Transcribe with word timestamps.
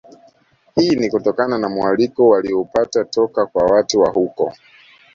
Hii 0.75 0.95
ni 0.95 1.09
kutokana 1.09 1.57
na 1.57 1.69
mualiko 1.69 2.29
walioupata 2.29 3.05
toka 3.05 3.45
kwa 3.45 3.63
watu 3.63 3.99
wa 3.99 4.09
huko 4.09 4.53